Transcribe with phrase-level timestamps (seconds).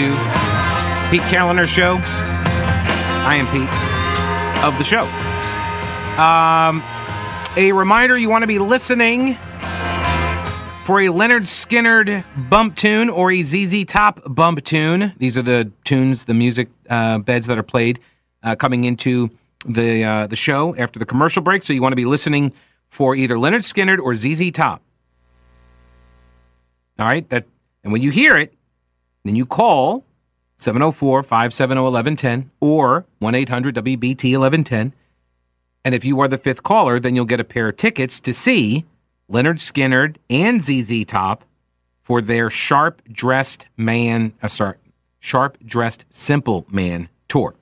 [0.00, 0.16] Two.
[1.10, 2.00] Pete Kaliner Show.
[2.02, 5.04] I am Pete of the show.
[6.18, 6.82] Um,
[7.54, 9.34] a reminder you want to be listening
[10.86, 15.12] for a Lynyrd Skynyrd bump tune or a ZZ Top bump tune.
[15.18, 18.00] These are the tunes, the music uh, beds that are played
[18.42, 19.28] uh, coming into
[19.66, 21.62] the uh, the show after the commercial break.
[21.62, 22.54] So you want to be listening
[22.88, 24.80] for either Lynyrd Skynyrd or ZZ Top.
[26.98, 27.44] All right, that
[27.84, 28.54] and when you hear it,
[29.24, 30.04] then you call
[30.58, 34.92] 704-570-1110 or 1-800-WBT-1110.
[35.84, 38.34] And if you are the fifth caller, then you'll get a pair of tickets to
[38.34, 38.84] see
[39.30, 41.44] Lynyrd Skynyrd and ZZ Top
[42.02, 44.76] for their Sharp Dressed Man, uh, sorry,
[45.20, 47.54] Sharp Dressed Simple Man tour.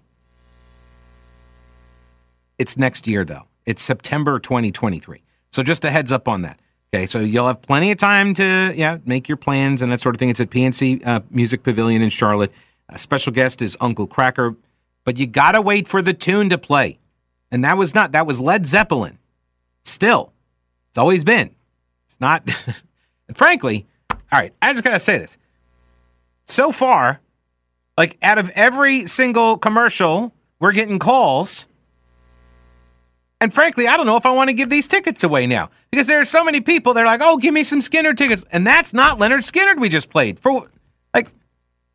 [2.58, 3.46] It's next year, though.
[3.66, 5.22] It's September 2023.
[5.50, 6.58] So just a heads up on that.
[6.92, 10.14] Okay, so you'll have plenty of time to yeah make your plans and that sort
[10.14, 10.30] of thing.
[10.30, 12.52] It's at PNC uh, Music Pavilion in Charlotte.
[12.88, 14.56] A special guest is Uncle Kracker,
[15.04, 16.98] but you gotta wait for the tune to play,
[17.50, 19.18] and that was not that was Led Zeppelin.
[19.84, 20.32] Still,
[20.88, 21.54] it's always been.
[22.06, 22.48] It's not.
[23.28, 25.36] and frankly, all right, I just gotta say this.
[26.46, 27.20] So far,
[27.98, 31.67] like out of every single commercial, we're getting calls
[33.40, 36.06] and frankly, I don't know if I want to give these tickets away now because
[36.06, 36.94] there are so many people.
[36.94, 40.10] They're like, "Oh, give me some Skynyrd tickets," and that's not Lynyrd Skynyrd we just
[40.10, 40.40] played.
[40.40, 40.68] For
[41.14, 41.28] like,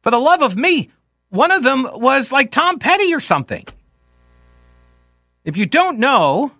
[0.01, 0.89] for the love of me,
[1.29, 3.65] one of them was like Tom Petty or something.
[5.43, 6.53] If you don't know,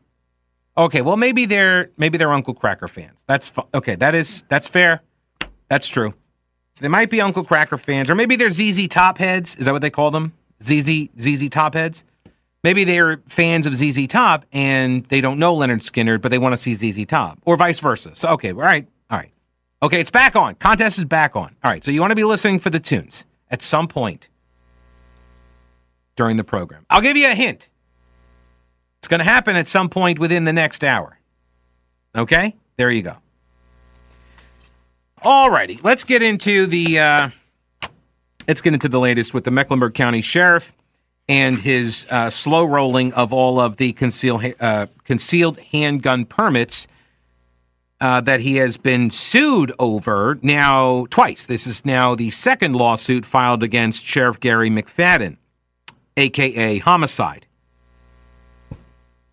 [0.78, 3.24] okay, well maybe they're maybe they're Uncle Kracker fans.
[3.26, 3.96] That's fu- okay.
[3.96, 5.02] That is that's fair.
[5.70, 6.14] That's true.
[6.76, 9.56] So they might be Uncle Kracker fans, or maybe they're ZZ Top heads.
[9.56, 10.34] Is that what they call them?
[10.62, 12.04] ZZ ZZ Top heads.
[12.64, 16.54] Maybe they're fans of ZZ Top and they don't know Lynyrd Skynyrd, but they want
[16.54, 18.16] to see ZZ Top, or vice versa.
[18.16, 19.32] So, okay, all right, all right.
[19.82, 20.56] Okay, it's back on.
[20.56, 21.56] Contest is back on.
[21.64, 24.30] All right, so you want to be listening for the tunes at some point
[26.16, 26.86] during the program.
[26.90, 27.70] I'll give you a hint.
[29.00, 31.20] It's going to happen at some point within the next hour.
[32.16, 33.18] Okay, there you go.
[35.22, 37.00] All righty, let's get into the.
[37.00, 37.30] Uh,
[38.48, 40.72] let's get into the latest with the Mecklenburg County Sheriff
[41.30, 46.88] and his uh, slow rolling of all of the concealed uh, concealed handgun permits
[48.02, 51.46] uh, that he has been sued over now twice.
[51.46, 55.38] This is now the second lawsuit filed against Sheriff Garry McFadden,
[56.18, 57.48] aka homicide.
[58.72, 58.76] I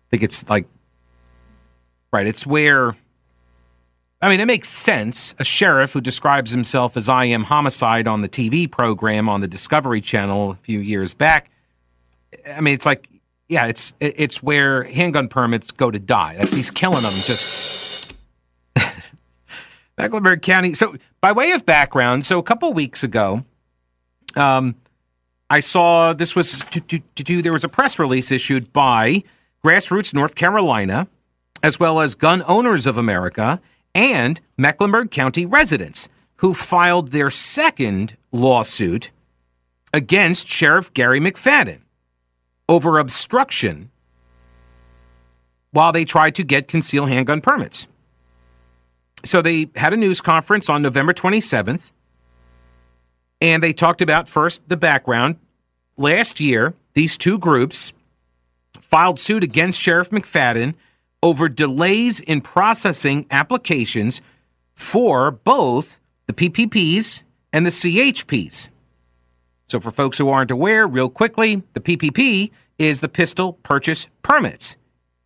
[0.09, 0.67] think it's like
[2.11, 2.27] right.
[2.27, 2.95] It's where.
[4.23, 5.33] I mean, it makes sense.
[5.39, 9.47] A sheriff who describes himself as I am homicide on the TV program on the
[9.47, 11.49] Discovery Channel a few years back
[12.47, 13.09] I mean, it's like,
[13.49, 16.35] yeah, it's it's where handgun permits go to die.
[16.37, 18.13] That's he's killing them just.
[19.97, 20.73] Mecklenburg County.
[20.73, 23.43] So, by way of background, so a couple weeks ago,
[24.35, 24.75] um,
[25.49, 27.41] I saw this was to, to, to do.
[27.41, 29.23] There was a press release issued by
[29.63, 31.07] Grassroots North Carolina,
[31.61, 33.59] as well as Gun Owners of America
[33.93, 39.11] and Mecklenburg County residents who filed their second lawsuit
[39.93, 41.81] against Sheriff Garry McFadden
[42.71, 43.91] over obstruction
[45.71, 47.85] while they tried to get concealed handgun permits.
[49.25, 51.91] So they had a news conference on November 27th,
[53.41, 55.35] and they talked about first the background.
[55.97, 57.91] Last year, these two groups
[58.79, 60.73] filed suit against Sheriff McFadden
[61.21, 64.21] over delays in processing applications
[64.75, 68.69] for both the PPPs and the CHPs.
[69.71, 74.75] So, for folks who aren't aware, real quickly, the PPP is the pistol purchase permits.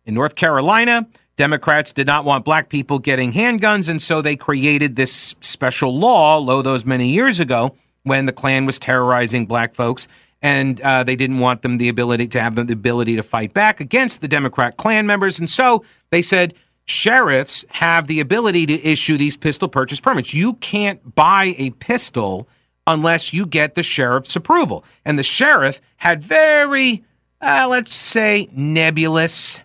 [0.04, 4.94] In North Carolina, Democrats did not want black people getting handguns, and so they created
[4.94, 10.06] this special law, lo those many years ago, when the Klan was terrorizing black folks,
[10.40, 13.80] and uh, they didn't want them the ability to have the ability to fight back
[13.80, 16.54] against the Democrat Klan members, and so they said
[16.84, 20.32] sheriffs have the ability to issue these pistol purchase permits.
[20.32, 22.48] You can't buy a pistol
[22.86, 24.84] unless you get the sheriff's approval.
[25.04, 27.04] And the sheriff had very,
[27.40, 29.60] uh, let's say, nebulous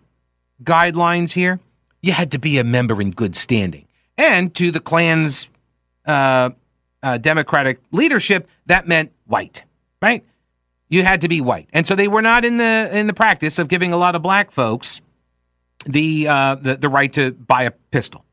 [0.64, 1.60] guidelines here.
[2.02, 3.88] You had to be a member in good standing.
[4.18, 5.50] And to the Klan's
[6.06, 6.52] uh,
[7.04, 9.64] uh, Democratic leadership, that meant white,
[10.02, 10.26] right?
[10.90, 13.60] You had to be white, and so they were not in the in the practice
[13.60, 15.02] of giving a lot of black folks
[15.86, 18.26] the uh, the, the right to buy a pistol.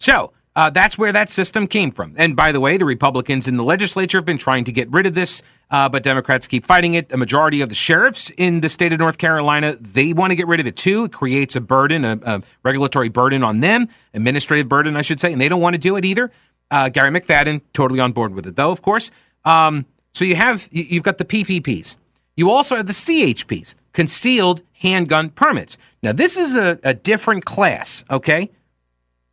[0.00, 2.14] So uh, that's where that system came from.
[2.16, 5.04] And by the way, the Republicans in the legislature have been trying to get rid
[5.04, 7.12] of this, uh, but Democrats keep fighting it.
[7.12, 10.46] A majority of the sheriffs in the state of North Carolina, they want to get
[10.46, 11.04] rid of it too.
[11.04, 15.30] It creates a burden, a, a regulatory burden on them, administrative burden, I should say,
[15.30, 16.32] and they don't want to do it either.
[16.70, 19.10] Uh, Garry McFadden, totally on board with it, though, of course.
[19.44, 21.96] Um, so you have you've got the PPPs.
[22.34, 25.76] You also have the CHPs, concealed handgun permits.
[26.02, 28.06] Now this is a, a different class.
[28.10, 28.50] Okay,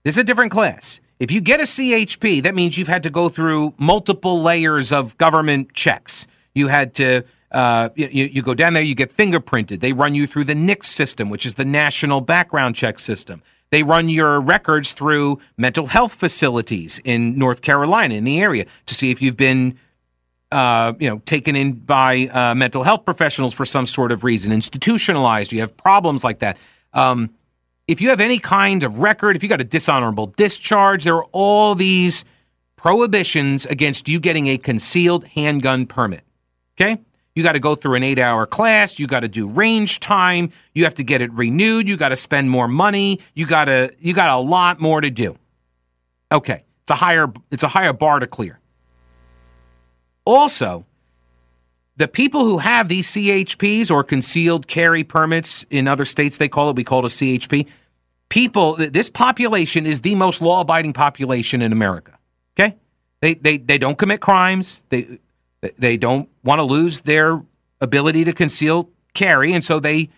[0.04, 1.00] this is a different class.
[1.24, 5.18] If you get a CHP, that means you've had to go through multiple layers of
[5.18, 6.28] government checks.
[6.54, 9.80] You had to uh, you, you go down there, you get fingerprinted.
[9.80, 13.42] They run you through the NICS system, which is the National Background Check System.
[13.70, 18.94] They run your records through mental health facilities in North Carolina, in the area, to
[18.94, 19.80] see if you've been,
[20.52, 24.52] uh, you know, taken in by uh, mental health professionals for some sort of reason,
[24.52, 25.54] institutionalized.
[25.54, 26.58] You have problems like that.
[26.92, 27.30] Um,
[27.88, 31.25] if you have any kind of record, if you got a dishonorable discharge, there are
[31.31, 32.25] all these
[32.75, 36.24] prohibitions against you getting a concealed handgun permit.
[36.75, 37.01] Okay?
[37.35, 39.00] You got to go through an eight hour class.
[39.00, 40.51] You got to do range time.
[40.74, 41.88] You have to get it renewed.
[41.88, 43.19] You got to spend more money.
[43.33, 45.38] You got to, you got a lot more to do.
[46.31, 46.63] Okay.
[46.83, 48.59] It's a higher, it's a higher bar to clear.
[50.25, 50.85] Also,
[51.95, 56.69] the people who have these CHPs or concealed carry permits in other states, they call
[56.69, 57.68] it, we call it a CHP.
[58.30, 62.18] People, this population is the most law abiding population in America.
[62.57, 62.75] Okay?
[63.22, 64.84] They, they, they don't commit crimes.
[64.90, 65.19] They,
[65.78, 67.42] they don't want to lose their
[67.80, 70.10] ability to conceal carry, and so they,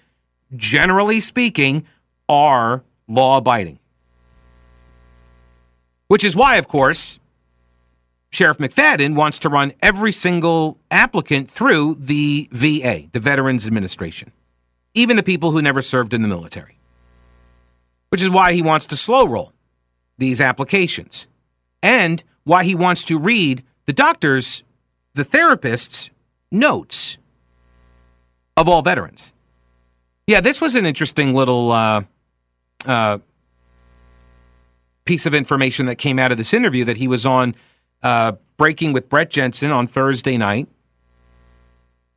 [0.55, 1.85] generally speaking,
[2.29, 3.79] are law abiding.
[6.07, 7.19] Which is why, of course,
[8.35, 14.33] Sheriff McFadden wants to run every single applicant through the VA, the Veterans Administration,
[14.93, 16.77] even the people who never served in the military.
[18.09, 19.53] Which is why he wants to slow roll
[20.17, 21.27] these applications
[21.81, 24.63] and why he wants to read the doctor's
[25.13, 26.09] the therapist's
[26.51, 27.17] notes
[28.57, 29.31] of all veterans.
[30.27, 32.03] Yeah, this was an interesting little uh,
[32.85, 33.19] uh,
[35.05, 37.55] piece of information that came out of this interview that he was on
[38.03, 40.69] uh, Breaking with Brett Jensen on Thursday night.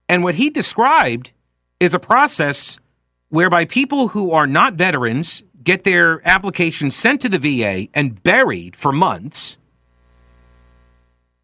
[0.08, 1.32] And what he described
[1.80, 2.78] is a process
[3.28, 8.76] whereby people who are not veterans get their applications sent to the VA and buried
[8.76, 9.58] for months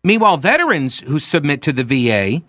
[0.04, 2.42] Meanwhile, veterans who submit to the VA,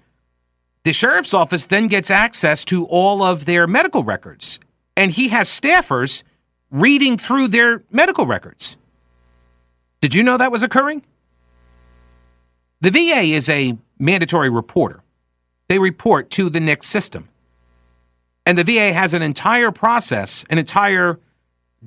[0.83, 4.59] the sheriff's office then gets access to all of their medical records.
[4.97, 6.23] And he has staffers
[6.69, 8.77] reading through their medical records.
[10.01, 11.03] Did you know that was occurring?
[12.85, 15.01] The VA is a mandatory reporter.
[15.69, 17.29] They report to the NICS system.
[18.45, 21.19] And the VA has an entire process, an entire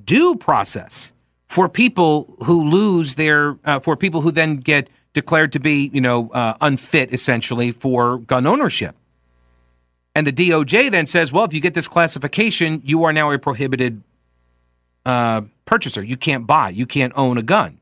[0.05, 1.13] due process
[1.47, 6.01] for people who lose their, uh, for people who then get declared to be, you
[6.01, 8.97] know, uh, unfit essentially for gun ownership.
[10.17, 13.39] And the DOJ then says, well, if you get this classification, you are now a
[13.39, 14.03] prohibited
[15.07, 16.03] uh, purchaser.
[16.03, 17.79] You can't buy, you can't own a gun.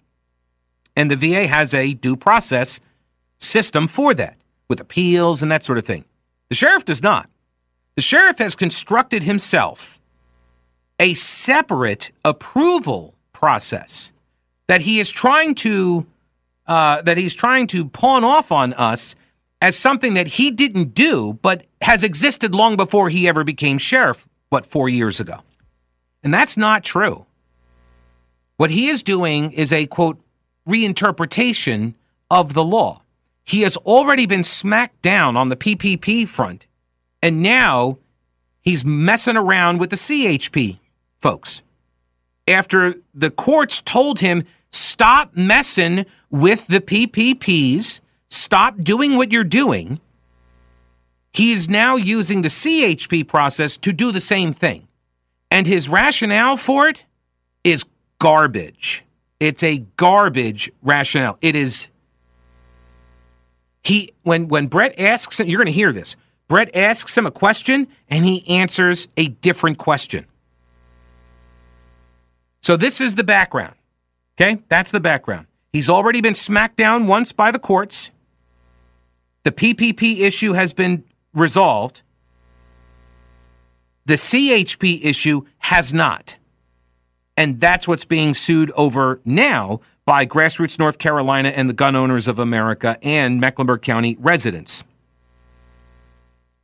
[0.95, 2.79] And the VA has a due process
[3.39, 4.37] system for that
[4.69, 6.05] with appeals and that sort of thing.
[6.49, 7.29] The sheriff does not.
[7.95, 10.01] The sheriff has constructed himself
[10.99, 14.13] a separate approval process
[14.67, 16.07] that he is trying to
[16.67, 19.15] uh, that he's trying to pawn off on us
[19.63, 24.27] as something that he didn't do, but has existed long before he ever became sheriff,
[24.49, 25.41] what, four years ago.
[26.23, 27.27] And that's not true.
[28.57, 30.21] What he is doing is a quote,
[30.69, 31.95] reinterpretation
[32.31, 33.03] of the law.
[33.47, 36.67] He has already been smacked down on the PPP front,
[37.23, 37.97] and now
[38.61, 40.79] he's messing around with the CHP
[41.19, 41.63] folks.
[42.47, 44.45] After the courts told him
[44.77, 48.01] Stop messing with the PPPs.
[48.29, 50.01] Stop doing what you're doing.
[51.33, 54.87] He is now using the CHP process to do the same thing.
[55.51, 57.05] And his rationale for it
[57.65, 57.85] is
[58.19, 59.05] garbage.
[59.41, 61.39] It's a garbage rationale.
[61.41, 61.89] It is
[63.87, 66.17] he when when Brett asks him, you're going to hear this.
[66.49, 70.27] Brett asks him a question and he answers a different question.
[72.63, 73.77] So this is the background.
[74.35, 75.47] Okay, that's the background.
[75.73, 78.11] He's already been smacked down once by the courts.
[79.45, 82.03] The PPP issue has been resolved.
[84.07, 86.39] The CHP issue has not.
[87.37, 92.29] And that's what's being sued over now by Grassroots North Carolina and the Gun Owners
[92.29, 94.85] of America and Mecklenburg County residents.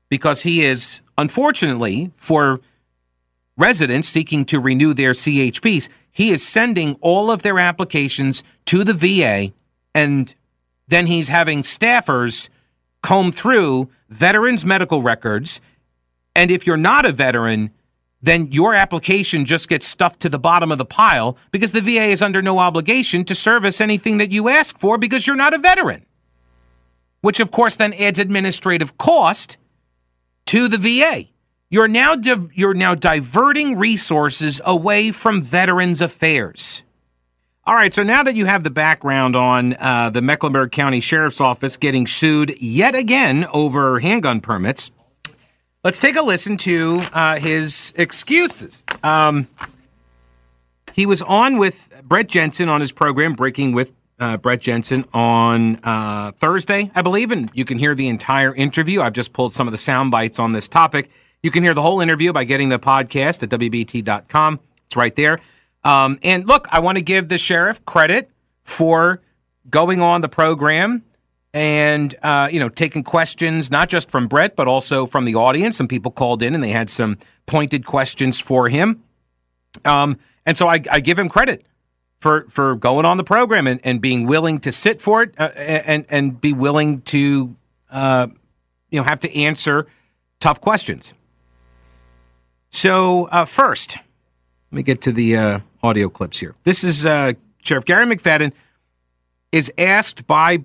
[0.09, 2.61] Because he is, unfortunately, for
[3.57, 8.95] residents seeking to renew their CHPs, he is sending all of their applications to the
[8.95, 9.53] VA
[9.95, 10.35] and
[10.89, 12.49] then he's having staffers
[13.03, 15.61] comb through veterans' medical records.
[16.37, 17.71] And if you're not a veteran,
[18.23, 22.05] then your application just gets stuffed to the bottom of the pile because the VA
[22.05, 25.59] is under no obligation to service anything that you ask for because you're not a
[25.59, 26.07] veteran.
[27.21, 29.57] Which, of course, then adds administrative cost
[30.47, 31.25] to the VA.
[31.71, 36.83] You're now div- you're now diverting resources away from Veterans Affairs.
[37.64, 41.41] All right, so now that you have the background on uh, the Mecklenburg County Sheriff's
[41.41, 44.91] Office getting sued yet again over handgun permits,
[45.85, 48.85] let's take a listen to uh, his excuses.
[49.03, 49.49] Um,
[50.93, 55.77] he was on with Brett Jensen on his program, Breaking with uh, Brett Jensen, on
[55.83, 59.01] uh, Thursday, I believe, and you can hear the entire interview.
[59.01, 61.11] I've just pulled some of the sound bites on this topic.
[61.43, 64.61] You can hear the whole interview by getting the podcast at WBT.com.
[64.87, 65.41] It's right there.
[65.83, 68.31] Um, and look, I want to give the sheriff credit
[68.62, 69.21] for
[69.69, 71.03] going on the program
[71.55, 75.77] and uh, you know taking questions not just from Brett but also from the audience.
[75.77, 79.03] Some people called in and they had some pointed questions for him.
[79.85, 81.65] Um, and so I, I, give him credit
[82.21, 85.51] for for going on the program and, and being willing to sit for it uh,
[85.57, 87.57] and and be willing to
[87.91, 88.27] uh,
[88.91, 89.87] you know have to answer
[90.41, 91.15] tough questions.
[92.71, 96.55] So, uh, first, let me get to the uh, audio clips here.
[96.65, 98.53] This is uh, Sheriff Garry McFadden
[99.53, 100.65] is asked by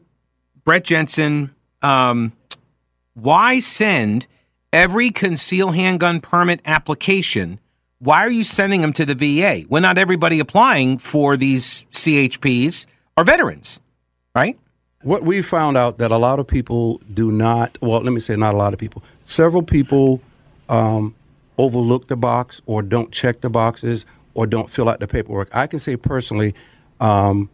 [0.67, 2.33] Brett Jensen um,
[3.13, 4.27] why send
[4.73, 7.61] every conceal handgun permit application.
[7.99, 12.85] Why are you sending them to the VA when not everybody applying for these CHPs
[13.15, 13.79] are veterans,
[14.35, 14.59] right?
[15.03, 17.77] What we found out that a lot of people do not.
[17.81, 19.01] Well, let me say not a lot of people.
[19.23, 20.21] Several people
[20.67, 21.15] um,
[21.57, 25.47] overlook the box or don't check the boxes or don't fill out the paperwork.
[25.55, 26.53] I can say personally,
[26.99, 27.49] um,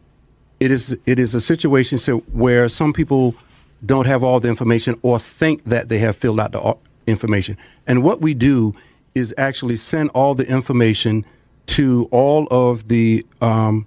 [0.60, 3.34] it is it is a situation so where some people
[3.84, 6.74] don't have all the information or think that they have filled out the uh,
[7.06, 7.56] information.
[7.86, 8.74] And what we do
[9.14, 11.24] is actually send all the information
[11.66, 13.86] to all of the um,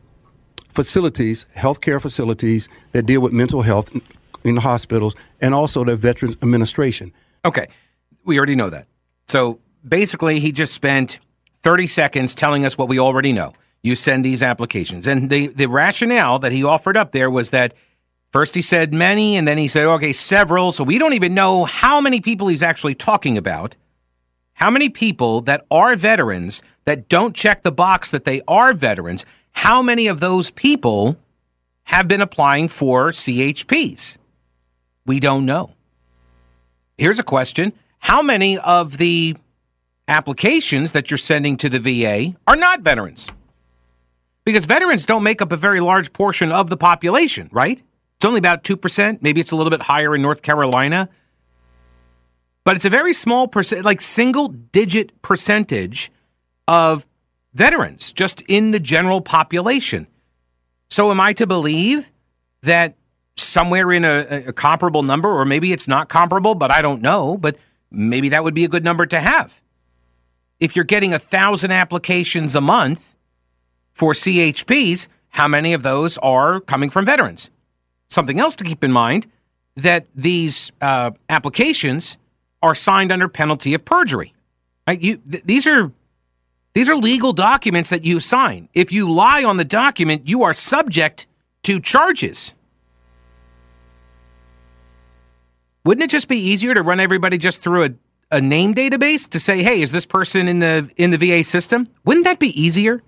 [0.70, 3.92] facilities, healthcare facilities that deal with mental health
[4.44, 7.12] in hospitals, and also the Veterans Administration.
[7.44, 7.68] Okay,
[8.24, 8.88] we already know that.
[9.28, 11.20] So basically, he just spent
[11.64, 13.54] 30 seconds telling us what we already know.
[13.84, 15.08] You send these applications.
[15.08, 17.74] And the, the rationale that he offered up there was that
[18.32, 20.72] first he said many, and then he said, okay, several.
[20.72, 23.76] So we don't even know how many people he's actually talking about.
[24.54, 29.26] How many people that are veterans that don't check the box that they are veterans,
[29.52, 31.18] how many of those people
[31.84, 34.18] have been applying for CHPs?
[35.06, 35.74] We don't know.
[36.98, 39.36] Here's a question How many of the
[40.08, 43.30] applications that you're sending to the VA are not veterans.
[44.48, 47.84] Because veterans don't make up a very large portion of the population, right?
[48.16, 49.22] It's only about 2%.
[49.22, 51.10] Maybe it's a little bit higher in North Carolina.
[52.64, 56.14] But it's a very small percent, like single digit percentage
[56.66, 57.06] of
[57.54, 60.08] veterans just in the general population.
[60.90, 62.10] So am I to believe
[62.62, 62.96] that
[63.36, 67.36] somewhere in a, a comparable number, or maybe it's not comparable, but I don't know,
[67.36, 67.58] but
[67.92, 69.62] maybe that would be a good number to have
[70.62, 73.17] if you're getting a thousand applications a month
[73.98, 77.50] for CHPs, how many of those are coming from veterans?
[78.10, 79.26] Something else to keep in mind
[79.76, 82.18] that these uh, applications
[82.62, 84.36] are signed under penalty of perjury.
[84.86, 85.02] Right?
[85.02, 85.92] You, th- these are
[86.74, 88.70] these are legal documents that you sign.
[88.76, 91.26] If you lie on the document, you are subject
[91.64, 92.54] to charges.
[95.84, 97.90] Wouldn't it just be easier to run everybody just through a
[98.30, 101.88] a name database to say, "Hey, is this person in the in the VA system?"
[102.06, 103.02] Wouldn't that be easier?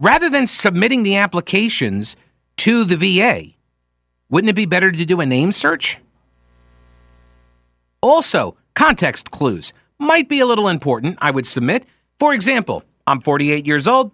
[0.00, 2.16] Rather than submitting the applications
[2.56, 3.52] to the VA,
[4.28, 5.98] wouldn't it be better to do a name search?
[8.00, 11.86] Also, context clues might be a little important, I would submit.
[12.18, 14.10] For example, I'm 48 years old,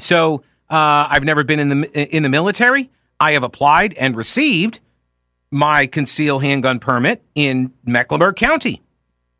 [0.00, 2.90] so uh, I've never been in the in the military.
[3.20, 4.80] I have applied and received
[5.50, 8.82] my concealed handgun permit in Mecklenburg County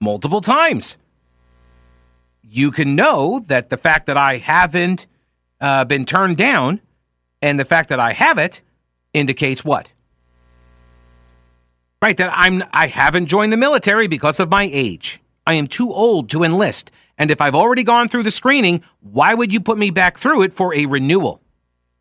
[0.00, 0.97] multiple times.
[2.42, 5.06] You can know that the fact that I haven't
[5.64, 6.78] uh, been turned down
[7.40, 8.61] and the fact that I have it
[9.14, 9.92] indicates what?
[12.02, 15.23] Right, that I'm I haven't joined the military because of my age.
[15.47, 16.90] I am too old to enlist.
[17.16, 20.42] And if I've already gone through the screening, why would you put me back through
[20.42, 21.40] it for a renewal?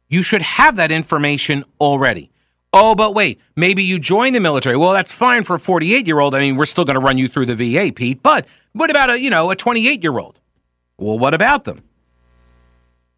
[0.10, 2.32] You should have that information already.
[2.74, 4.76] Oh, but wait, maybe you join the military.
[4.76, 6.36] Well, that's fine for a 48 year old.
[6.36, 8.22] I mean, we're still going to run you through the VA, Pete.
[8.22, 10.38] But what about a, you know, a 28 year old?
[10.98, 11.82] Well, what about them?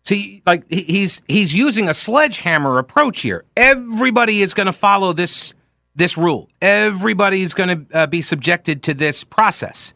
[0.05, 3.43] See, like he's he's using a sledgehammer approach here.
[3.57, 5.53] Everybody is going to follow this
[5.95, 6.49] this rule.
[6.61, 9.93] Everybody's going to uh, be subjected to this process.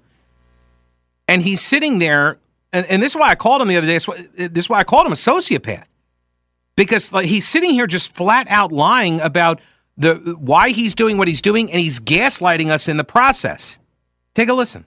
[1.27, 2.39] And he's sitting there
[2.71, 3.97] and, and this is why I called him the other day.
[4.47, 5.85] This is why I called him a sociopath
[6.75, 9.59] because like, he's sitting here just flat out lying about
[9.97, 13.79] the why he's doing what he's doing, and he's gaslighting us in the process.
[14.33, 14.85] Take a listen.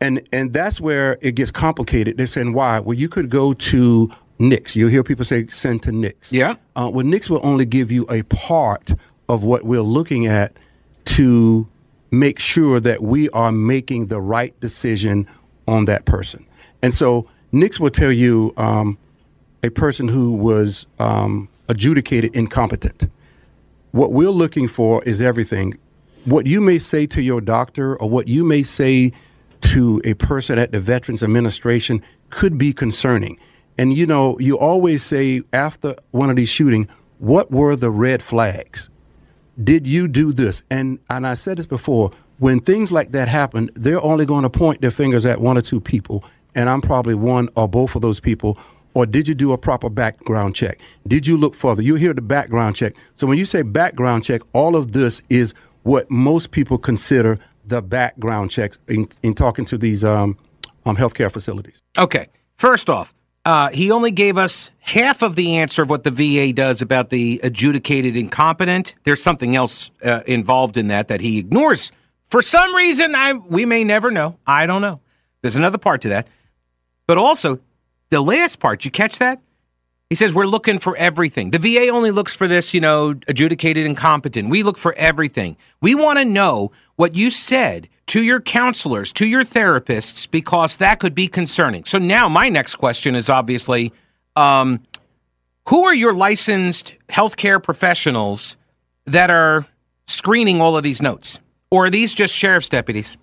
[0.00, 2.16] And and that's where it gets complicated.
[2.16, 2.78] They're saying why?
[2.78, 4.76] Well, you could go to NICS.
[4.76, 6.32] You'll hear people say send to NICS.
[6.32, 6.56] Yeah.
[6.76, 8.92] Uh, well, NICS will only give you a part
[9.28, 10.56] of what we're looking at
[11.04, 11.68] to
[12.10, 15.26] make sure that we are making the right decision
[15.66, 16.46] on that person.
[16.82, 18.98] And so NICS will tell you um,
[19.62, 23.10] a person who was um, adjudicated incompetent.
[23.92, 25.78] What we're looking for is everything.
[26.24, 29.12] What you may say to your doctor or what you may say
[29.62, 33.38] to a person at the Veterans Administration could be concerning.
[33.78, 36.86] And you know, you always say after one of these shootings,
[37.18, 38.90] what were the red flags?
[39.62, 40.62] Did you do this?
[40.70, 44.50] And and I said this before, when things like that happen, they're only going to
[44.50, 46.24] point their fingers at one or two people,
[46.54, 48.58] and I'm probably one or both of those people.
[48.94, 50.78] Or did you do a proper background check?
[51.06, 51.80] Did you look further?
[51.80, 52.94] You hear the background check.
[53.16, 57.80] So when you say background check, all of this is what most people consider the
[57.80, 60.36] background checks in, in talking to these um,
[60.84, 61.80] um, healthcare facilities.
[61.98, 62.26] Okay.
[62.56, 66.52] First off, uh, he only gave us half of the answer of what the VA
[66.52, 68.94] does about the adjudicated incompetent.
[69.04, 71.92] There's something else uh, involved in that that he ignores
[72.32, 74.38] for some reason, I we may never know.
[74.46, 75.00] I don't know.
[75.42, 76.28] There's another part to that.
[77.06, 77.60] But also,
[78.08, 79.38] the last part, you catch that?
[80.12, 81.52] He says we're looking for everything.
[81.52, 84.50] The VA only looks for this, you know, adjudicated incompetent.
[84.50, 85.56] We look for everything.
[85.80, 91.00] We want to know what you said to your counselors, to your therapists, because that
[91.00, 91.86] could be concerning.
[91.86, 93.90] So now my next question is obviously,
[94.36, 94.82] um,
[95.70, 98.58] who are your licensed healthcare professionals
[99.06, 99.66] that are
[100.06, 101.40] screening all of these notes?
[101.70, 103.16] Or are these just sheriff's deputies?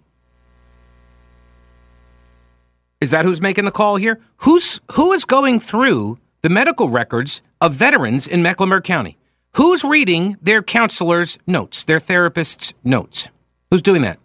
[2.99, 4.19] Is that who's making the call here?
[4.37, 9.17] Who's who is going through the medical records of veterans in Mecklenburg County?
[9.55, 13.29] Who's reading their counselors' notes, their therapists' notes?
[13.71, 14.19] Who's doing that?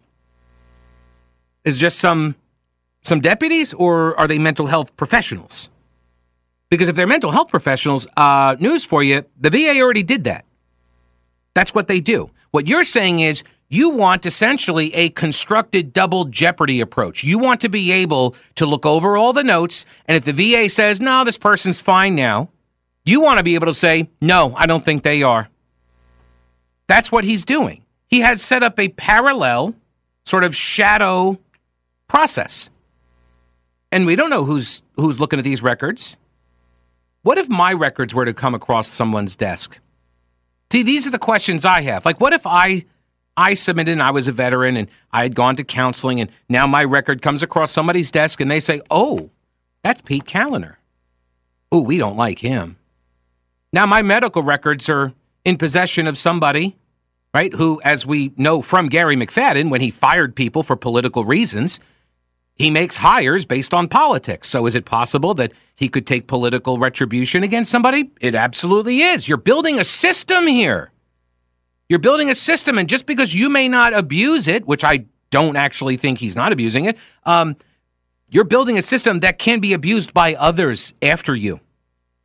[1.64, 2.36] Is just some
[3.02, 5.68] some deputies or are they mental health professionals?
[6.70, 10.44] Because if they're mental health professionals, uh, news for you, the VA already did that.
[11.54, 12.30] That's what they do.
[12.50, 17.24] What you're saying is you want essentially a constructed double jeopardy approach.
[17.24, 20.68] You want to be able to look over all the notes, and if the VA
[20.68, 22.50] says, no, this person's fine now,
[23.04, 25.48] you want to be able to say, no, I don't think they are.
[26.86, 27.84] That's what he's doing.
[28.06, 29.74] He has set up a parallel
[30.24, 31.38] sort of shadow
[32.06, 32.70] process.
[33.90, 36.16] And we don't know who's who's looking at these records.
[37.22, 39.80] What if my records were to come across someone's desk?
[40.70, 42.04] See, these are the questions I have.
[42.04, 42.84] Like, what if I
[43.36, 46.66] I submitted and I was a veteran and I had gone to counseling and now
[46.66, 49.30] my record comes across somebody's desk and they say, oh,
[49.82, 50.76] that's Pete Kaliner.
[51.72, 52.76] Oh, we don't like him.
[53.72, 55.12] Now my medical records are
[55.44, 56.76] in possession of somebody,
[57.34, 61.80] right, who, as we know from Garry McFadden, when he fired people for political reasons,
[62.54, 64.48] he makes hires based on politics.
[64.48, 68.12] So is it possible that he could take political retribution against somebody?
[68.20, 69.28] It absolutely is.
[69.28, 70.92] You're building a system here.
[71.88, 75.56] You're building a system, and just because you may not abuse it, which I don't
[75.56, 77.56] actually think he's not abusing it, um,
[78.30, 81.60] you're building a system that can be abused by others after you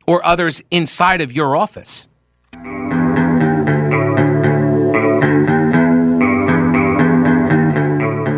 [0.06, 2.08] or others inside of your office.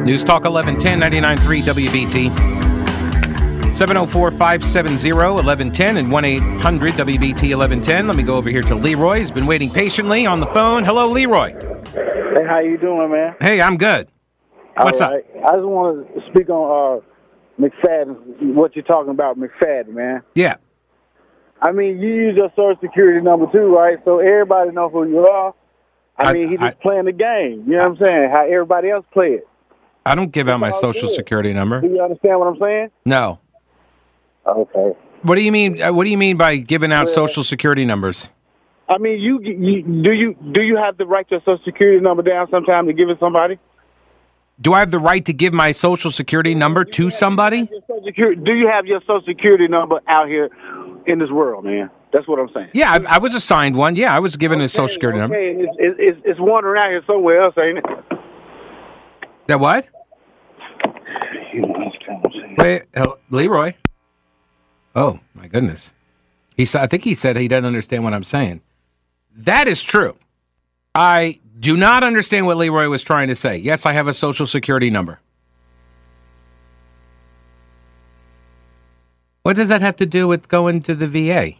[0.05, 2.52] News Talk 1110 99.3 WBT.
[3.75, 8.07] 704 570 1110 and 1 800 WBT 1110.
[8.07, 9.19] Let me go over here to Leroy.
[9.19, 10.85] He's been waiting patiently on the phone.
[10.85, 11.53] Hello, Leroy.
[11.93, 13.35] Hey, how you doing, man?
[13.41, 14.09] Hey, I'm good.
[14.77, 15.13] What's up?
[15.13, 20.23] I just want to speak on uh, McFadden, what you're talking about, McFadden, man.
[20.35, 20.57] Yeah.
[21.61, 23.99] I mean, you use your social security number too, right?
[24.05, 25.55] So everybody know who you are.
[26.19, 27.65] I, I mean, he's just I, playing the game.
[27.67, 28.31] You know I, what I'm saying?
[28.31, 29.49] How everybody else play it.
[30.05, 31.15] I don't give out my social good.
[31.15, 31.81] security number.
[31.81, 32.91] Do you understand what I'm saying?
[33.05, 33.39] No.
[34.47, 34.93] Okay.
[35.23, 35.81] What do you mean?
[35.81, 38.31] Uh, what do you mean by giving out social security numbers?
[38.89, 42.23] I mean, you, you do you do you have the right to social security number
[42.23, 43.59] down sometime to give it somebody?
[44.61, 47.67] Do I have the right to give my social security number to somebody?
[47.67, 50.51] Do you have your social security number out here
[51.07, 51.91] in this world, man?
[52.13, 52.69] That's what I'm saying.
[52.75, 53.97] Yeah, I, I was assigned one.
[53.97, 55.23] Yeah, I was given okay, a social security okay.
[55.23, 55.37] number.
[55.79, 57.85] It's, it's, it's wandering out here somewhere else, ain't it?
[59.47, 59.87] That what?
[62.59, 62.83] Wait,
[63.31, 63.75] Leroy.
[64.95, 65.93] Oh my goodness.
[66.57, 68.61] He said, I think he said he doesn't understand what I'm saying.
[69.35, 70.17] That is true.
[70.95, 73.57] I do not understand what Leroy was trying to say.
[73.57, 75.21] Yes, I have a social security number.
[79.43, 81.53] What does that have to do with going to the VA?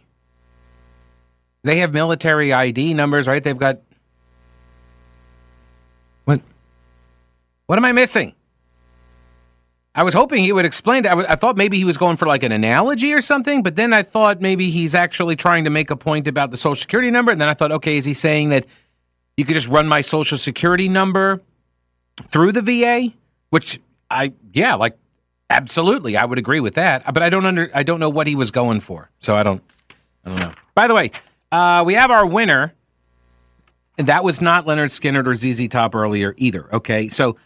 [1.63, 3.43] They have military ID numbers, right?
[3.43, 3.79] They've got.
[6.25, 6.41] What?
[7.65, 8.35] What am I missing?
[9.95, 11.09] I was hoping he would explain that.
[11.09, 13.75] I, w- I thought maybe he was going for like an analogy or something, but
[13.75, 17.11] then I thought maybe he's actually trying to make a point about the social security
[17.11, 17.31] number.
[17.31, 18.65] And then I thought, okay, is he saying that
[19.37, 21.41] you could just run my social security number
[22.29, 23.13] through the VA?
[23.51, 23.79] Which
[24.09, 24.97] I, yeah, like
[25.51, 27.13] absolutely, I would agree with that.
[27.13, 29.61] But I don't under, I don't know what he was going for, so I don't,
[30.25, 30.53] I don't know.
[30.73, 31.11] By the way,
[31.51, 32.73] uh, we have our winner.
[33.95, 36.67] And that was not Lynyrd Skynyrd or ZZ Top earlier either.
[36.73, 37.37] Okay, so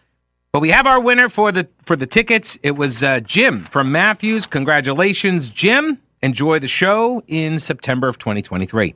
[0.52, 2.58] but we have our winner for the for the tickets.
[2.62, 4.46] It was uh, Jim from Matthews.
[4.46, 5.98] Congratulations, Jim.
[6.22, 8.94] Enjoy the show in September of 2023.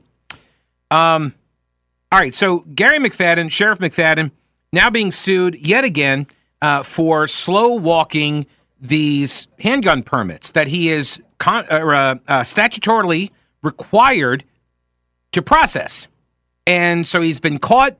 [0.91, 1.33] Um,
[2.11, 2.33] all right.
[2.33, 4.31] So Garry McFadden, Sheriff McFadden,
[4.71, 6.27] now being sued yet again
[6.61, 8.45] uh, for slow walking
[8.79, 14.43] these handgun permits that he is con- uh, uh, statutorily required
[15.31, 16.07] to process.
[16.67, 17.97] And so he's been caught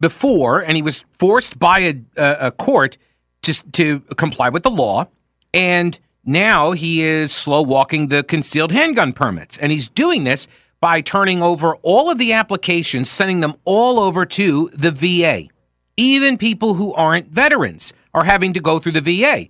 [0.00, 2.98] before, and he was forced by a, a, court
[3.42, 5.08] to, to comply with the law.
[5.54, 9.56] And now he is slow walking the concealed handgun permits.
[9.56, 10.48] And he's doing this
[10.80, 15.48] by turning over all of the applications, sending them all over to the VA.
[15.96, 19.46] Even people who aren't veterans are having to go through the VA,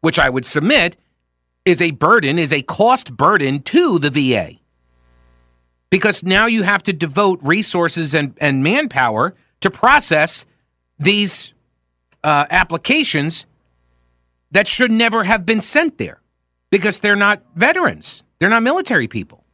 [0.00, 0.96] which I would submit
[1.64, 4.54] is a burden, is a cost burden to the VA.
[5.90, 10.46] Because now you have to devote resources and, and manpower to process
[10.98, 11.52] these
[12.22, 13.46] uh, applications
[14.50, 16.20] that should never have been sent there
[16.70, 19.44] because they're not veterans, they're not military people.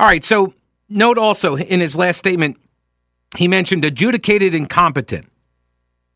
[0.00, 0.54] All right, so
[0.88, 2.56] note also in his last statement,
[3.36, 5.30] he mentioned adjudicated incompetent.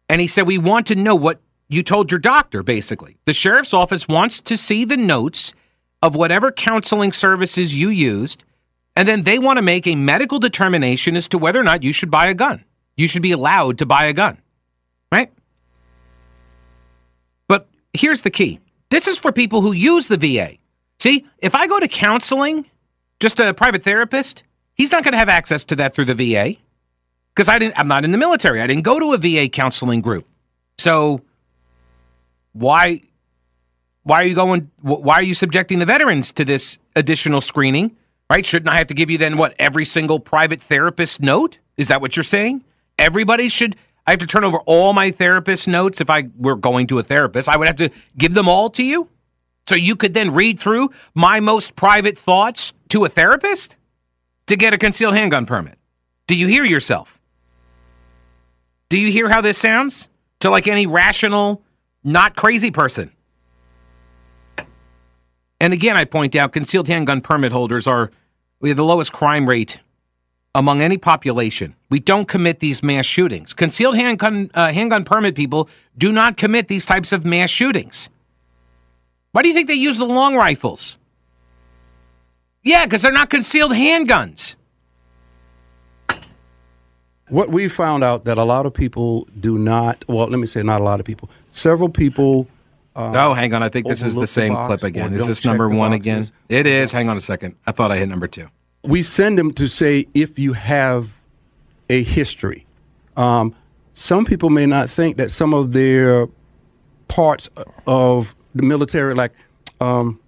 [0.09, 3.17] And he said, We want to know what you told your doctor, basically.
[3.25, 5.53] The sheriff's office wants to see the notes
[6.03, 8.45] of whatever counseling services you used
[8.97, 11.93] and then they want to make a medical determination as to whether or not you
[11.93, 12.65] should buy a gun.
[12.97, 14.39] You should be allowed to buy a gun,
[15.11, 15.33] right?
[17.49, 20.57] But here's the key this is for people who use the VA.
[21.01, 22.67] See, if I go to counseling,
[23.21, 26.57] just a private therapist, he's not going to have access to that through the VA
[27.35, 27.79] because I didn't.
[27.79, 28.61] I'm not in the military.
[28.61, 30.29] I didn't go to a VA counseling group.
[30.79, 31.23] So
[32.53, 33.01] why
[34.03, 34.71] why are you going?
[34.81, 37.97] Why are you subjecting the veterans to this additional screening?
[38.33, 38.47] Right?
[38.47, 41.59] Shouldn't I have to give you then what every single private therapist note?
[41.77, 42.65] Is that what you're saying?
[42.99, 43.77] Everybody should.
[44.07, 47.03] I have to turn over all my therapist notes if I were going to a
[47.03, 47.47] therapist.
[47.47, 49.09] I would have to give them all to you,
[49.69, 53.77] so you could then read through my most private thoughts to a therapist
[54.47, 55.77] to get a concealed handgun permit.
[56.27, 57.21] Do you hear yourself?
[58.89, 60.09] Do you hear how this sounds
[60.41, 61.63] to like any rational,
[62.03, 63.13] not crazy person?
[65.61, 68.11] And again, I point out concealed handgun permit holders are
[68.63, 69.81] we have the lowest crime rate
[70.55, 71.75] among any population.
[71.91, 73.53] We don't commit these mass shootings.
[73.53, 78.09] Concealed handgun, uh, handgun permit people do not commit these types of mass shootings.
[79.33, 80.99] Why do you think they use the long rifles?
[82.63, 84.55] Yeah, because they're not concealed handguns.
[87.29, 90.63] What we found out that a lot of people do not, well, let me say
[90.63, 92.47] not a lot of people, several people
[92.95, 93.63] uh, oh, hang on.
[93.63, 95.15] I think this is the same the clip again.
[95.15, 96.31] Is this number one again?
[96.49, 96.93] It is.
[96.93, 97.57] Hang on a second.
[97.67, 98.49] I thought I hit number two.
[98.83, 101.21] We send them to say if you have
[101.89, 102.67] a history.
[103.17, 103.55] Um,
[103.95, 106.29] some people may not think that some of their
[107.09, 107.49] parts
[107.87, 109.33] of the military, like
[109.81, 110.19] um,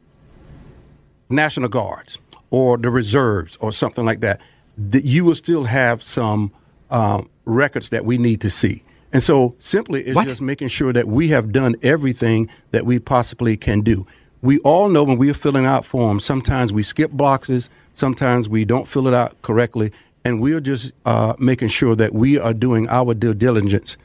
[1.29, 2.19] National Guards
[2.51, 4.41] or the reserves or something like that,
[4.77, 6.53] that you will still have some
[6.91, 8.83] um, records that we need to see.
[9.15, 10.27] And so simply it's what?
[10.27, 14.07] just making sure that we have done everything that we possibly can do.
[14.43, 18.65] We all know when we are filling out forms, sometimes we skip boxes, sometimes we
[18.65, 19.93] don't fill it out correctly,
[20.25, 23.97] and we are just uh, making sure that we are doing our due diligence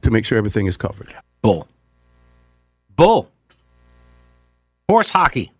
[0.00, 1.14] to make sure everything is covered.
[1.42, 1.68] Bull.
[2.96, 3.30] Bull.
[4.88, 5.52] Horse hockey.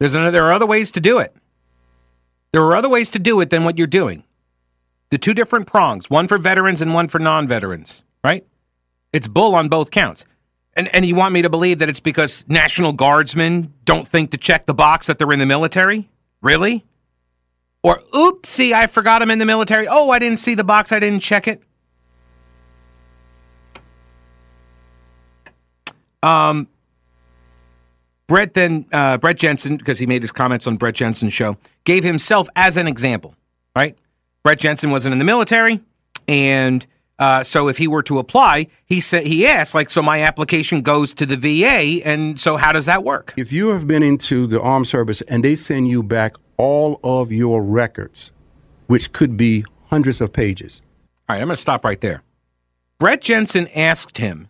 [0.00, 1.34] There's another, there are other ways to do it.
[2.52, 4.24] There are other ways to do it than what you're doing
[5.10, 8.46] the two different prongs, one for veterans and one for non veterans, right?
[9.12, 10.24] It's bull on both counts.
[10.74, 14.38] And, and you want me to believe that it's because National Guardsmen don't think to
[14.38, 16.08] check the box that they're in the military?
[16.40, 16.84] Really?
[17.82, 19.88] Or, oopsie, I forgot I'm in the military.
[19.88, 21.62] Oh, I didn't see the box, I didn't check it.
[26.22, 26.68] Um,
[28.26, 32.04] Brett then, uh, Brett Jensen, because he made his comments on Brett Jensen's show, gave
[32.04, 33.34] himself as an example,
[33.74, 33.96] right?
[34.42, 35.80] Brett Jensen wasn't in the military,
[36.26, 36.86] and
[37.20, 40.82] Uh, so if he were to apply, he said he asked like, so my application
[40.82, 43.34] goes to the VA, and so how does that work?
[43.36, 47.32] If you have been into the armed service and they send you back all of
[47.32, 48.30] your records,
[48.86, 50.80] which could be hundreds of pages.
[51.28, 52.22] All right, I'm going to stop right there.
[53.00, 54.46] Brett Jensen asked him,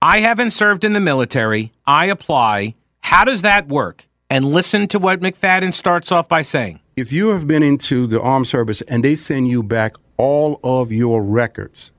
[0.00, 1.70] "I haven't served in the military.
[1.86, 2.76] I apply.
[3.00, 6.79] How does that work?" And listen to what McFadden starts off by saying.
[7.00, 10.92] If you have been into the armed service and they send you back all of
[10.92, 11.92] your records.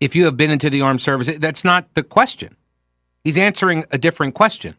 [0.00, 2.56] If you have been into the armed service, that's not the question.
[3.24, 4.74] He's answering a different question,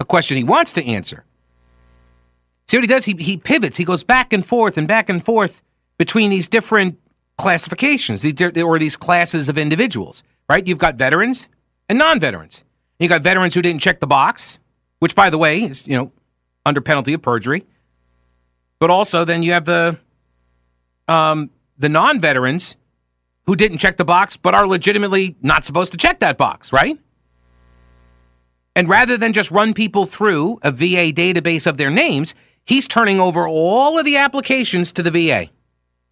[0.00, 1.26] a question he wants to answer.
[2.68, 3.04] See what he does?
[3.04, 5.60] He, he pivots, he goes back and forth and back and forth
[5.98, 6.98] between these different
[7.36, 10.66] classifications these, or these classes of individuals, right?
[10.66, 11.48] You've got veterans
[11.90, 12.64] and non veterans.
[12.98, 14.58] You've got veterans who didn't check the box,
[15.00, 16.12] which, by the way, is, you know,
[16.64, 17.66] under penalty of perjury.
[18.82, 19.96] But also, then you have the
[21.06, 22.76] um, the non veterans
[23.46, 26.98] who didn't check the box but are legitimately not supposed to check that box, right?
[28.74, 33.20] And rather than just run people through a VA database of their names, he's turning
[33.20, 35.50] over all of the applications to the VA.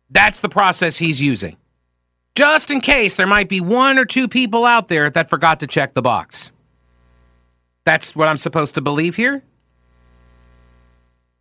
[0.09, 1.57] That's the process he's using.
[2.37, 5.67] Just in case there might be one or two people out there that forgot to
[5.67, 6.53] check the box.
[7.83, 9.43] That's what I'm supposed to believe here?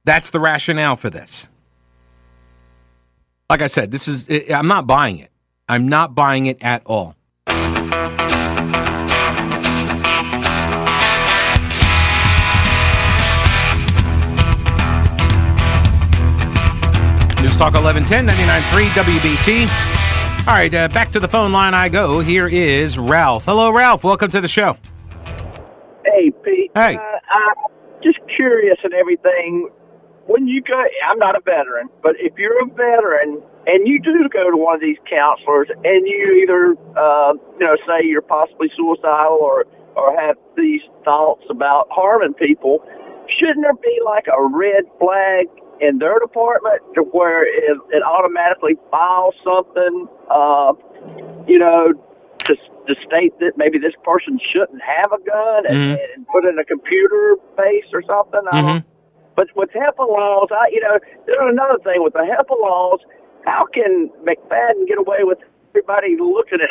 [0.05, 1.47] That's the rationale for this.
[3.49, 5.31] Like I said, this is I'm not buying it.
[5.67, 7.15] I'm not buying it at all.
[17.41, 19.69] News Talk 1110 99.3 WBT.
[20.47, 22.19] All right, uh, back to the phone line I go.
[22.19, 23.45] Here is Ralph.
[23.45, 24.03] Hello, Ralph.
[24.03, 24.77] Welcome to the show.
[26.05, 26.71] Hey, Pete.
[26.75, 26.97] Hey.
[26.97, 27.55] Uh, I'm
[28.03, 29.69] just curious and everything
[30.29, 30.77] when you go,
[31.09, 34.75] I'm not a veteran, but if you're a veteran and you do go to one
[34.75, 39.65] of these counselors and you either, uh, you know, say you're possibly suicidal or,
[39.97, 42.85] or have these thoughts about harming people,
[43.25, 45.49] shouldn't there be like a red flag
[45.81, 50.73] in their department to where it, it automatically files something, uh,
[51.49, 51.89] you know,
[52.45, 52.53] to,
[52.85, 56.13] to state that maybe this person shouldn't have a gun and, mm-hmm.
[56.13, 58.45] and put in a computer base or something?
[58.53, 58.98] Mm-hmm.
[59.39, 62.99] But with HIPAA laws, I, you know, there's another thing with the HIPAA laws.
[63.45, 65.37] How can McFadden get away with
[65.69, 66.69] everybody looking at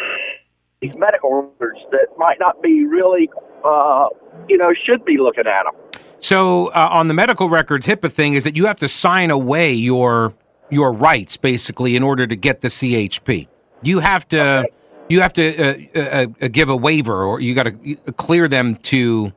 [0.82, 3.30] these medical records that might not be really,
[3.64, 4.08] uh,
[4.50, 6.02] you know, should be looking at them?
[6.20, 9.72] So uh, on the medical records HIPAA thing is that you have to sign away
[9.72, 10.34] your
[10.68, 13.48] your rights basically in order to get the CHP.
[13.82, 14.42] You have to.
[14.42, 14.68] Okay.
[15.08, 18.76] You have to uh, uh, uh, give a waiver, or you got to clear them
[18.92, 19.32] to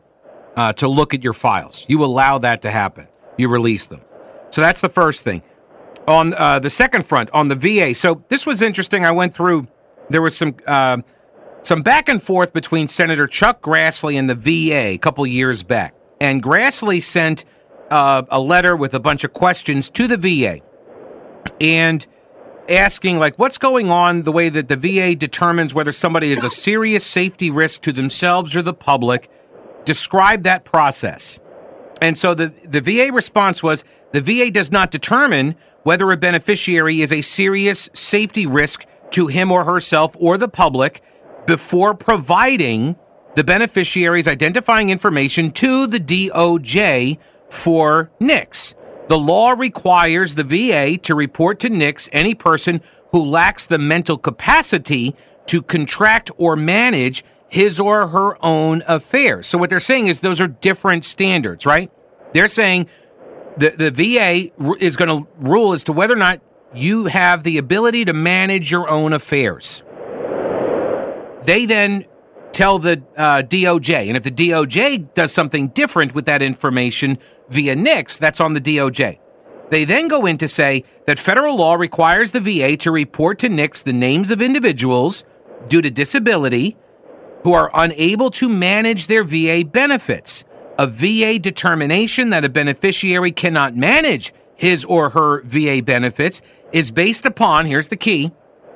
[0.57, 1.85] uh, to look at your files.
[1.87, 3.07] You allow that to happen
[3.41, 4.01] you release them.
[4.51, 5.41] So that's the first thing.
[6.07, 9.05] On uh, the second front, on the VA, so this was interesting.
[9.05, 9.67] I went through.
[10.09, 10.97] There was some uh,
[11.61, 15.93] some back and forth between Senator Chuck Grassley and the VA a couple years back,
[16.19, 17.45] and Grassley sent
[17.91, 20.61] uh, a letter with a bunch of questions to the VA,
[21.61, 22.07] and
[22.67, 26.49] asking like what's going on the way that the VA determines whether somebody is a
[26.49, 29.29] serious safety risk to themselves or the public.
[29.85, 31.39] Describe that process.
[32.01, 37.01] And so the, the VA response was the VA does not determine whether a beneficiary
[37.01, 41.01] is a serious safety risk to him or herself or the public
[41.45, 42.95] before providing
[43.35, 47.17] the beneficiary's identifying information to the DOJ
[47.49, 48.75] for NICS.
[49.07, 54.17] The law requires the VA to report to NICS any person who lacks the mental
[54.17, 55.15] capacity
[55.47, 59.45] to contract or manage his or her own affairs.
[59.45, 61.91] So what they're saying is those are different standards, right?
[62.31, 62.87] They're saying
[63.57, 66.41] the, the VA is going to rule as to whether or not
[66.73, 69.83] you have the ability to manage your own affairs.
[71.43, 72.05] They then
[72.53, 77.17] tell the uh, DOJ, and if the DOJ does something different with that information
[77.49, 79.19] via NICS, that's on the DOJ.
[79.71, 83.49] They then go in to say that federal law requires the VA to report to
[83.49, 85.25] NICS the names of individuals
[85.67, 86.77] due to disability
[87.43, 90.43] who are unable to manage their VA benefits.
[90.77, 97.25] A VA determination that a beneficiary cannot manage his or her VA benefits is based
[97.25, 98.31] upon, here's the key,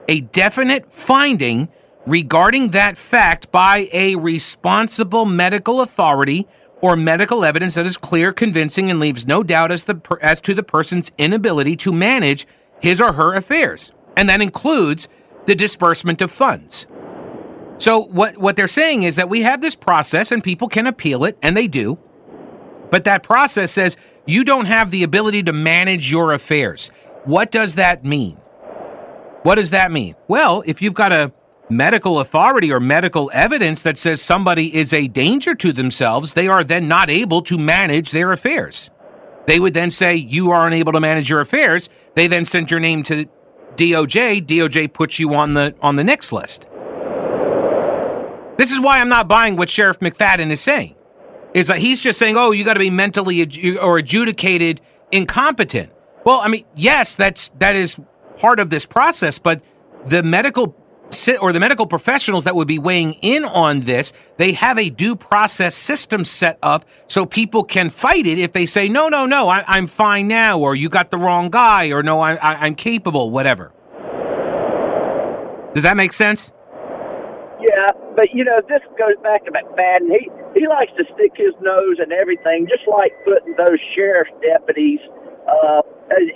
[0.08, 1.70] a definite finding
[2.06, 6.48] regarding that fact by a responsible medical authority
[6.82, 10.54] or medical evidence that is clear, convincing, and leaves no doubt as, the, as to
[10.54, 12.46] the person's inability to manage
[12.80, 13.92] his or her affairs.
[14.18, 15.08] And that includes
[15.46, 16.86] the disbursement of funds.
[17.78, 21.26] So what what they're saying is that we have this process and people can appeal
[21.26, 21.98] it and they do.
[22.90, 26.90] But that process says you don't have the ability to manage your affairs.
[27.26, 28.38] What does that mean?
[29.44, 30.16] What does that mean?
[30.28, 31.32] Well, if you've got a
[31.70, 36.64] medical authority or medical evidence that says somebody is a danger to themselves, they are
[36.64, 38.92] then not able to manage their affairs.
[39.46, 41.90] They would then say, You are unable to manage your affairs.
[42.16, 43.26] They then send your name to
[43.76, 44.46] DOJ.
[44.46, 46.68] DOJ puts you on the on the NICS list.
[48.58, 50.96] This is why I'm not buying what Sheriff McFadden is saying.
[51.54, 53.42] Is that he's just saying, "Oh, you got to be mentally
[53.78, 55.92] or adjudicated incompetent."
[56.26, 57.98] Well, I mean, yes, that's that is
[58.38, 59.62] part of this process, but
[60.06, 60.76] the medical
[61.40, 65.16] or the medical professionals that would be weighing in on this, they have a due
[65.16, 69.48] process system set up so people can fight it if they say, no, no, no,
[69.48, 73.30] I, am fine now, or you got the wrong guy, or no, I, I'm capable,
[73.30, 73.72] whatever.
[75.74, 76.52] Does that make sense?
[77.62, 80.12] Yeah, but you know, this goes back to McFadden.
[80.12, 85.00] He he likes to stick his nose in everything, just like putting those sheriff's deputies
[85.48, 85.82] uh,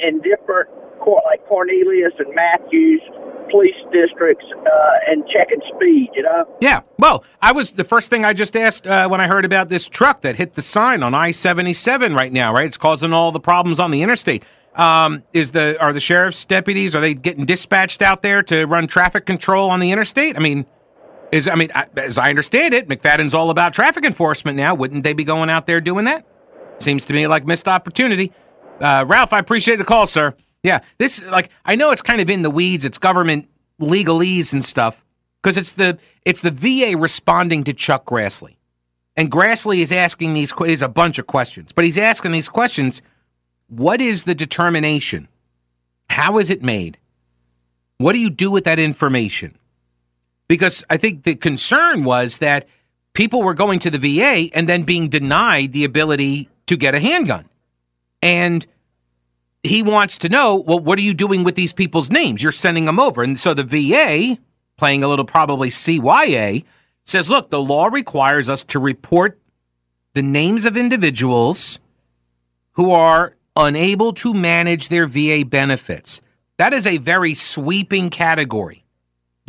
[0.04, 3.02] in different, court, like Cornelius and Matthews
[3.50, 6.46] police districts uh, and checking speed, you know?
[6.62, 6.82] Yeah.
[6.98, 9.88] Well, I was the first thing I just asked uh, when I heard about this
[9.88, 12.68] truck that hit the sign on I 77 right now, right?
[12.68, 14.44] It's causing all the problems on the interstate.
[14.76, 18.86] Um, is the are the sheriff's deputies are they getting dispatched out there to run
[18.86, 20.38] traffic control on the interstate?
[20.38, 20.66] I mean,
[21.32, 24.74] is I mean, as I understand it, McFadden's all about traffic enforcement now.
[24.74, 26.26] Wouldn't they be going out there doing that?
[26.80, 28.32] Seems to me like missed opportunity.
[28.80, 30.36] Uh, Ralph, I appreciate the call, sir.
[30.64, 32.86] Yeah, this like I know it's kind of in the weeds.
[32.86, 33.48] It's government
[33.80, 35.04] legalese and stuff
[35.42, 38.56] because it's the it's the VA responding to Chuck Grassley,
[39.16, 43.02] and Grassley is asking these is a bunch of questions, but he's asking these questions.
[43.68, 45.28] What is the determination?
[46.10, 46.98] How is it made?
[48.00, 49.59] What do you do with that information?
[50.50, 52.68] Because I think the concern was that
[53.14, 57.00] people were going to the VA and then being denied the ability to get a
[57.00, 57.48] handgun.
[58.22, 58.66] And
[59.64, 62.44] he wants to know, well, what are you doing with these people's names?
[62.44, 63.24] You're sending them over.
[63.24, 64.38] And so the VA,
[64.76, 66.66] playing a little probably CYA,
[67.04, 69.40] says, look, the law requires us to report
[70.14, 71.80] the names of individuals
[72.74, 76.22] who are unable to manage their VA benefits.
[76.58, 78.84] That is a very sweeping category.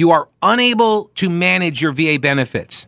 [0.00, 2.86] You are unable to manage your VA benefits.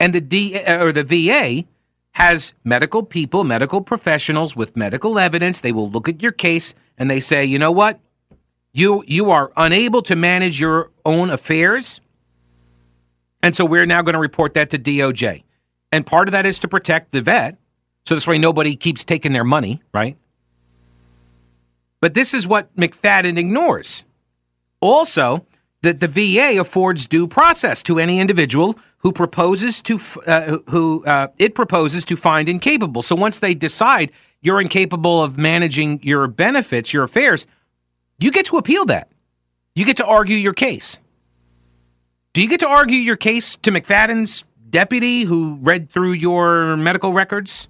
[0.00, 1.68] And the D uh, or the VA
[2.12, 5.60] has medical people, medical professionals with medical evidence.
[5.60, 8.00] They will look at your case and they say, you know what?
[8.72, 12.00] You you are unable to manage your own affairs.
[13.42, 15.42] And so we're now going to report that to DOJ.
[15.92, 17.58] And part of that is to protect the vet.
[18.06, 20.16] So this way nobody keeps taking their money, right?
[22.00, 24.04] But this is what McFadden ignores.
[24.80, 25.44] Also,
[25.82, 31.28] that the VA affords due process to any individual who proposes to uh, who uh,
[31.38, 33.02] it proposes to find incapable.
[33.02, 34.10] So once they decide
[34.42, 37.46] you're incapable of managing your benefits, your affairs,
[38.18, 39.08] you get to appeal that.
[39.74, 40.98] You get to argue your case.
[42.32, 47.12] Do you get to argue your case to McFadden's deputy who read through your medical
[47.12, 47.68] records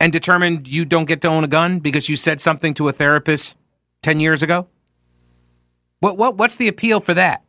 [0.00, 2.92] and determined you don't get to own a gun because you said something to a
[2.92, 3.56] therapist
[4.02, 4.66] 10 years ago?
[6.02, 7.44] What, what, what's the appeal for that?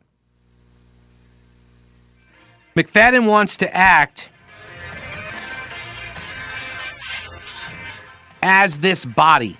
[2.76, 4.30] McFadden wants to act
[8.44, 9.58] as this body,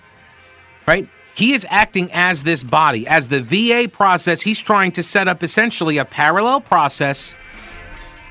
[0.86, 1.08] right?
[1.34, 3.04] He is acting as this body.
[3.08, 7.34] As the VA process, he's trying to set up essentially a parallel process,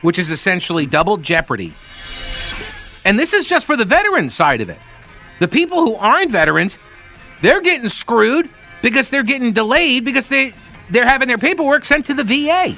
[0.01, 1.73] which is essentially double jeopardy.
[3.03, 4.79] And this is just for the veteran side of it.
[5.41, 6.79] The people who aren't veterans,
[7.41, 8.49] they're getting screwed
[8.83, 10.53] because they're getting delayed because they
[10.91, 12.77] they're having their paperwork sent to the VA.